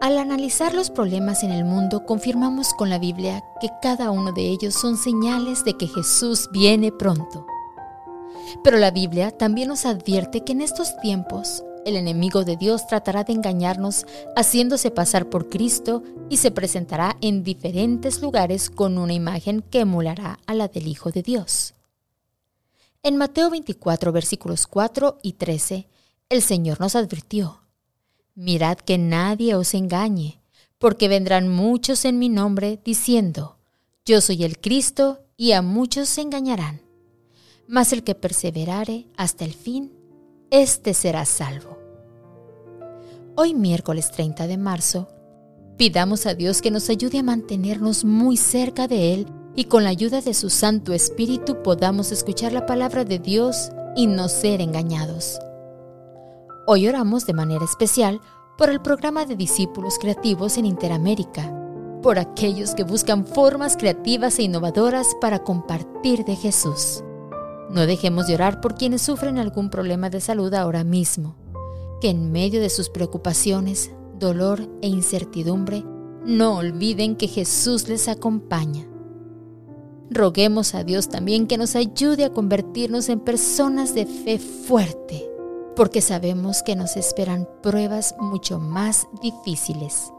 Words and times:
Al 0.00 0.16
analizar 0.16 0.72
los 0.72 0.88
problemas 0.90 1.42
en 1.42 1.50
el 1.50 1.66
mundo, 1.66 2.06
confirmamos 2.06 2.72
con 2.72 2.88
la 2.88 2.98
Biblia 2.98 3.44
que 3.60 3.68
cada 3.82 4.10
uno 4.10 4.32
de 4.32 4.48
ellos 4.48 4.72
son 4.72 4.96
señales 4.96 5.62
de 5.62 5.74
que 5.74 5.88
Jesús 5.88 6.48
viene 6.52 6.90
pronto. 6.90 7.46
Pero 8.64 8.78
la 8.78 8.90
Biblia 8.90 9.30
también 9.30 9.68
nos 9.68 9.84
advierte 9.84 10.42
que 10.42 10.52
en 10.52 10.62
estos 10.62 10.96
tiempos 11.02 11.62
el 11.84 11.96
enemigo 11.96 12.44
de 12.44 12.56
Dios 12.56 12.86
tratará 12.86 13.24
de 13.24 13.34
engañarnos 13.34 14.06
haciéndose 14.36 14.90
pasar 14.90 15.28
por 15.28 15.50
Cristo 15.50 16.02
y 16.30 16.38
se 16.38 16.50
presentará 16.50 17.18
en 17.20 17.44
diferentes 17.44 18.22
lugares 18.22 18.70
con 18.70 18.96
una 18.96 19.12
imagen 19.12 19.60
que 19.60 19.80
emulará 19.80 20.38
a 20.46 20.54
la 20.54 20.68
del 20.68 20.88
Hijo 20.88 21.10
de 21.10 21.22
Dios. 21.22 21.74
En 23.02 23.16
Mateo 23.16 23.48
24 23.48 24.12
versículos 24.12 24.66
4 24.66 25.20
y 25.22 25.32
13, 25.32 25.88
el 26.28 26.42
Señor 26.42 26.80
nos 26.80 26.94
advirtió, 26.96 27.62
Mirad 28.34 28.76
que 28.76 28.98
nadie 28.98 29.54
os 29.54 29.72
engañe, 29.72 30.42
porque 30.78 31.08
vendrán 31.08 31.48
muchos 31.48 32.04
en 32.04 32.18
mi 32.18 32.28
nombre 32.28 32.78
diciendo, 32.84 33.56
Yo 34.04 34.20
soy 34.20 34.44
el 34.44 34.60
Cristo, 34.60 35.20
y 35.38 35.52
a 35.52 35.62
muchos 35.62 36.10
se 36.10 36.20
engañarán. 36.20 36.82
Mas 37.66 37.94
el 37.94 38.04
que 38.04 38.14
perseverare 38.14 39.06
hasta 39.16 39.46
el 39.46 39.54
fin, 39.54 39.90
éste 40.50 40.92
será 40.92 41.24
salvo. 41.24 41.78
Hoy 43.34 43.54
miércoles 43.54 44.10
30 44.10 44.46
de 44.46 44.58
marzo, 44.58 45.08
pidamos 45.78 46.26
a 46.26 46.34
Dios 46.34 46.60
que 46.60 46.70
nos 46.70 46.90
ayude 46.90 47.20
a 47.20 47.22
mantenernos 47.22 48.04
muy 48.04 48.36
cerca 48.36 48.86
de 48.86 49.14
Él 49.14 49.26
y 49.54 49.64
con 49.64 49.84
la 49.84 49.90
ayuda 49.90 50.20
de 50.20 50.34
su 50.34 50.50
Santo 50.50 50.92
Espíritu 50.92 51.62
podamos 51.62 52.12
escuchar 52.12 52.52
la 52.52 52.66
palabra 52.66 53.04
de 53.04 53.18
Dios 53.18 53.70
y 53.96 54.06
no 54.06 54.28
ser 54.28 54.60
engañados. 54.60 55.38
Hoy 56.66 56.88
oramos 56.88 57.26
de 57.26 57.32
manera 57.32 57.64
especial 57.64 58.20
por 58.56 58.70
el 58.70 58.80
programa 58.80 59.24
de 59.24 59.36
discípulos 59.36 59.98
creativos 59.98 60.58
en 60.58 60.66
Interamérica, 60.66 61.52
por 62.02 62.18
aquellos 62.18 62.74
que 62.74 62.84
buscan 62.84 63.26
formas 63.26 63.76
creativas 63.76 64.38
e 64.38 64.42
innovadoras 64.42 65.08
para 65.20 65.40
compartir 65.40 66.24
de 66.24 66.36
Jesús. 66.36 67.02
No 67.70 67.86
dejemos 67.86 68.26
de 68.26 68.34
orar 68.34 68.60
por 68.60 68.74
quienes 68.74 69.02
sufren 69.02 69.38
algún 69.38 69.70
problema 69.70 70.10
de 70.10 70.20
salud 70.20 70.52
ahora 70.54 70.84
mismo, 70.84 71.36
que 72.00 72.10
en 72.10 72.32
medio 72.32 72.60
de 72.60 72.70
sus 72.70 72.88
preocupaciones, 72.88 73.92
dolor 74.18 74.68
e 74.82 74.88
incertidumbre, 74.88 75.84
no 76.24 76.58
olviden 76.58 77.16
que 77.16 77.28
Jesús 77.28 77.88
les 77.88 78.08
acompaña. 78.08 78.89
Roguemos 80.10 80.74
a 80.74 80.84
Dios 80.84 81.08
también 81.08 81.46
que 81.46 81.56
nos 81.56 81.76
ayude 81.76 82.24
a 82.24 82.32
convertirnos 82.32 83.08
en 83.08 83.20
personas 83.20 83.94
de 83.94 84.06
fe 84.06 84.38
fuerte 84.38 85.30
porque 85.76 86.02
sabemos 86.02 86.62
que 86.62 86.76
nos 86.76 86.96
esperan 86.96 87.48
pruebas 87.62 88.14
mucho 88.18 88.58
más 88.58 89.06
difíciles. 89.22 90.12